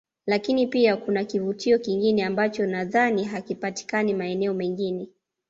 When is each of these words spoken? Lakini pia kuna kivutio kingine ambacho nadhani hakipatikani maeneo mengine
Lakini 0.25 0.67
pia 0.67 0.97
kuna 0.97 1.23
kivutio 1.23 1.79
kingine 1.79 2.25
ambacho 2.25 2.65
nadhani 2.65 3.23
hakipatikani 3.23 4.13
maeneo 4.13 4.53
mengine 4.53 5.09